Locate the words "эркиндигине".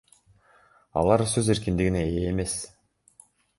1.55-2.03